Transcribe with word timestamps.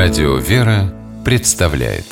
Радио 0.00 0.36
«Вера» 0.36 0.94
представляет. 1.24 2.04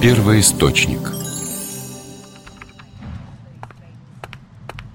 Первый 0.00 0.40
источник 0.40 1.00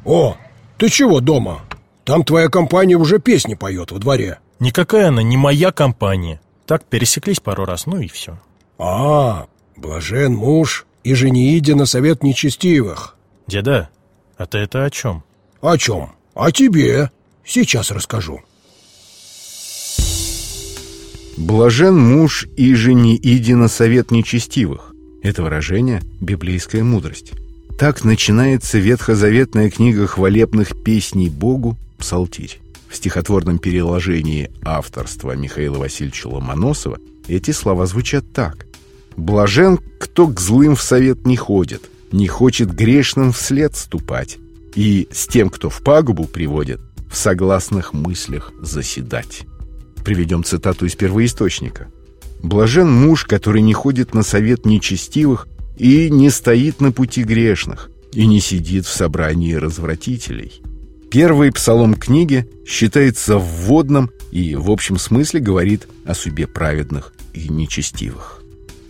О, 0.06 0.36
ты 0.80 0.90
чего 0.90 1.20
дома? 1.20 1.62
Там 2.04 2.24
твоя 2.24 2.48
компания 2.48 2.96
уже 2.96 3.20
песни 3.20 3.54
поет 3.54 3.92
во 3.92 4.00
дворе. 4.00 4.40
Никакая 4.60 5.10
она 5.10 5.22
не 5.22 5.38
моя 5.38 5.72
компания. 5.72 6.42
Так 6.66 6.84
пересеклись 6.86 7.40
пару 7.40 7.66
раз, 7.66 7.86
ну 7.86 8.00
и 8.00 8.08
все 8.08 8.40
А, 8.80 9.46
блажен 9.76 10.34
муж 10.34 10.88
и 11.04 11.14
женииде 11.14 11.76
на 11.76 11.86
совет 11.86 12.24
нечестивых. 12.24 13.16
Деда, 13.46 13.90
а 14.36 14.48
ты 14.48 14.58
это 14.58 14.84
о 14.84 14.90
чем? 14.90 15.24
О 15.62 15.78
чем? 15.78 16.12
О 16.34 16.52
тебе 16.52 17.12
Сейчас 17.46 17.92
расскажу 17.92 18.42
Блажен 21.38 21.98
муж 21.98 22.48
и 22.58 22.74
жени 22.74 23.20
иди 23.22 23.54
на 23.54 23.68
совет 23.68 24.10
нечестивых. 24.10 24.94
Это 25.22 25.44
выражение– 25.44 26.02
библейская 26.22 26.84
мудрость. 26.84 27.34
Так 27.78 28.04
начинается 28.04 28.80
ветхозаветная 28.80 29.70
книга 29.70 30.08
хвалебных 30.08 30.84
песней 30.84 31.30
Богу 31.30 31.78
«Псалтирь». 32.00 32.60
В 32.90 32.96
стихотворном 32.96 33.60
переложении 33.60 34.50
авторства 34.64 35.34
Михаила 35.34 35.78
Васильевича 35.78 36.28
Ломоносова 36.28 36.98
эти 37.28 37.52
слова 37.52 37.86
звучат 37.86 38.26
так. 38.34 38.66
«Блажен, 39.16 39.80
кто 40.00 40.28
к 40.28 40.40
злым 40.40 40.76
в 40.76 40.82
совет 40.82 41.28
не 41.28 41.38
ходит, 41.38 41.84
не 42.12 42.28
хочет 42.28 42.74
грешным 42.74 43.32
вслед 43.32 43.76
ступать, 43.76 44.40
и 44.78 45.10
с 45.12 45.28
тем, 45.28 45.50
кто 45.50 45.70
в 45.70 45.82
пагубу 45.82 46.26
приводит, 46.26 46.80
в 47.12 47.18
согласных 47.18 47.94
мыслях 47.94 48.54
заседать». 48.62 49.42
Приведем 50.06 50.44
цитату 50.44 50.86
из 50.86 50.96
первоисточника. 50.96 51.88
«Блажен 52.42 52.90
муж, 52.90 53.26
который 53.26 53.62
не 53.62 53.74
ходит 53.74 54.14
на 54.14 54.24
совет 54.24 54.66
нечестивых 54.66 55.48
и 55.76 56.10
не 56.10 56.30
стоит 56.30 56.80
на 56.80 56.92
пути 56.92 57.24
грешных, 57.24 57.90
и 58.14 58.26
не 58.26 58.40
сидит 58.40 58.86
в 58.86 58.94
собрании 58.94 59.54
развратителей». 59.54 60.62
Первый 61.10 61.52
псалом 61.52 61.96
книги 61.96 62.48
считается 62.66 63.38
вводным 63.38 64.12
и 64.32 64.56
в 64.56 64.70
общем 64.70 64.98
смысле 64.98 65.40
говорит 65.40 65.88
о 66.06 66.14
судьбе 66.14 66.48
праведных 66.48 67.14
и 67.34 67.48
нечестивых. 67.50 68.44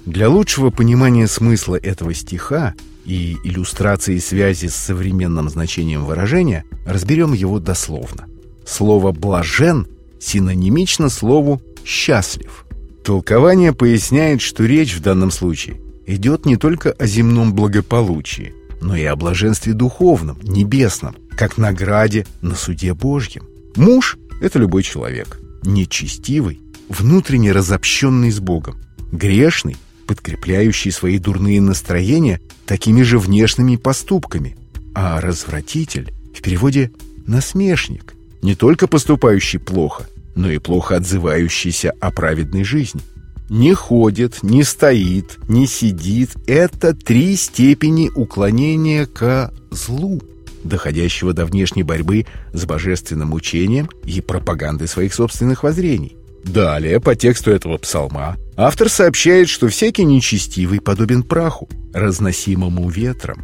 Для 0.06 0.28
лучшего 0.28 0.72
понимания 0.72 1.28
смысла 1.28 1.76
этого 1.76 2.14
стиха 2.14 2.73
и 3.08 3.38
иллюстрации 3.44 4.19
связи 4.19 4.67
с 4.67 4.75
современным 4.75 5.50
значением 5.50 6.03
выражения 6.05 6.66
разберем 6.86 7.31
его 7.33 7.59
дословно. 7.59 8.25
Слово 8.66 9.14
«блажен» 9.14 9.88
синонимично 10.19 11.09
слову 11.09 11.61
«счастлив». 11.86 12.66
Толкование 13.05 13.72
поясняет, 13.72 14.41
что 14.41 14.66
речь 14.66 14.94
в 14.94 15.02
данном 15.02 15.31
случае 15.31 15.80
идет 16.05 16.45
не 16.45 16.58
только 16.58 16.91
о 16.91 17.08
земном 17.08 17.53
благополучии, 17.53 18.53
но 18.81 18.97
и 18.97 19.05
о 19.05 19.16
блаженстве 19.16 19.73
духовном, 19.73 20.38
небесном, 20.44 21.16
как 21.38 21.58
награде 21.58 22.27
на 22.42 22.55
суде 22.55 22.94
Божьем. 22.94 23.45
Муж— 23.77 24.17
это 24.42 24.59
любой 24.59 24.83
человек, 24.83 25.39
нечестивый, 25.64 26.59
внутренне 26.89 27.53
разобщенный 27.53 28.31
с 28.31 28.42
Богом, 28.42 28.75
грешный, 29.14 29.77
подкрепляющий 30.08 30.91
свои 30.91 31.19
дурные 31.19 31.61
настроения 31.61 32.39
такими 32.66 33.03
же 33.03 33.19
внешними 33.19 33.75
поступками, 33.75 34.58
а 34.95 35.22
развратитель 35.22 36.11
в 36.36 36.41
переводе 36.41 36.91
«насмешник», 37.27 38.16
не 38.41 38.55
только 38.55 38.88
поступающий 38.88 39.59
плохо, 39.59 40.08
но 40.36 40.49
и 40.49 40.58
плохо 40.58 40.95
отзывающийся 40.95 41.93
о 41.99 42.11
праведной 42.11 42.64
жизни. 42.64 43.02
Не 43.49 43.73
ходит, 43.73 44.43
не 44.43 44.64
стоит, 44.64 45.37
не 45.48 45.67
сидит– 45.67 46.32
это 46.48 46.93
три 46.93 47.36
степени 47.37 48.09
уклонения 48.14 49.05
ко 49.05 49.53
злу, 49.71 50.21
доходящего 50.64 51.33
до 51.33 51.45
внешней 51.45 51.83
борьбы 51.83 52.26
с 52.52 52.65
божественным 52.65 53.33
учением 53.33 53.89
и 54.03 54.20
пропагандой 54.20 54.87
своих 54.87 55.14
собственных 55.14 55.64
воззрений. 55.64 56.17
Далее, 56.43 56.99
по 56.99 57.15
тексту 57.15 57.52
этого 57.52 57.77
псалма, 57.77 58.37
автор 58.55 58.89
сообщает, 58.89 59.49
что 59.49 59.67
всякий 59.67 60.05
нечестивый 60.05 60.80
подобен 60.80 61.23
праху, 61.23 61.67
разносимому 61.93 62.89
ветром. 62.89 63.43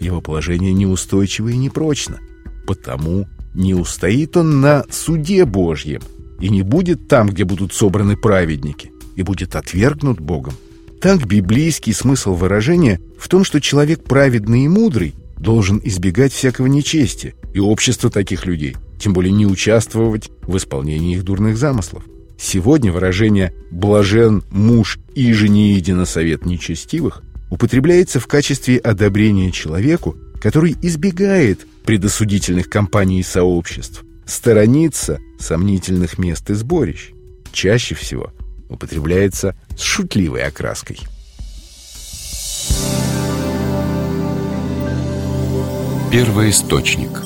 Его 0.00 0.20
положение 0.20 0.72
неустойчиво 0.72 1.48
и 1.48 1.56
непрочно, 1.56 2.20
потому 2.66 3.26
не 3.54 3.74
устоит 3.74 4.36
он 4.36 4.60
на 4.60 4.84
суде 4.90 5.44
Божьем 5.44 6.02
и 6.40 6.48
не 6.48 6.62
будет 6.62 7.08
там, 7.08 7.28
где 7.28 7.44
будут 7.44 7.72
собраны 7.72 8.16
праведники, 8.16 8.92
и 9.16 9.22
будет 9.22 9.56
отвергнут 9.56 10.20
Богом. 10.20 10.54
Так 11.00 11.26
библейский 11.26 11.92
смысл 11.92 12.34
выражения 12.34 13.00
в 13.18 13.28
том, 13.28 13.44
что 13.44 13.60
человек 13.60 14.04
праведный 14.04 14.64
и 14.64 14.68
мудрый 14.68 15.14
должен 15.38 15.80
избегать 15.84 16.32
всякого 16.32 16.66
нечестия 16.66 17.34
и 17.52 17.60
общества 17.60 18.10
таких 18.10 18.46
людей, 18.46 18.76
тем 18.98 19.12
более 19.12 19.32
не 19.32 19.46
участвовать 19.46 20.30
в 20.42 20.56
исполнении 20.56 21.14
их 21.14 21.24
дурных 21.24 21.56
замыслов. 21.56 22.04
Сегодня 22.38 22.92
выражение 22.92 23.52
«блажен 23.70 24.42
муж 24.50 24.98
и 25.14 25.32
жени 25.32 25.82
на 25.88 26.04
совет 26.04 26.46
нечестивых» 26.46 27.22
употребляется 27.50 28.20
в 28.20 28.26
качестве 28.26 28.78
одобрения 28.78 29.52
человеку, 29.52 30.16
который 30.40 30.76
избегает 30.82 31.66
предосудительных 31.84 32.68
компаний 32.68 33.20
и 33.20 33.22
сообществ, 33.22 34.04
сторонится 34.26 35.20
сомнительных 35.38 36.18
мест 36.18 36.50
и 36.50 36.54
сборищ. 36.54 37.10
Чаще 37.52 37.94
всего 37.94 38.32
употребляется 38.68 39.56
с 39.76 39.82
шутливой 39.82 40.42
окраской. 40.42 40.98
Первый 46.10 46.50
источник 46.50 47.23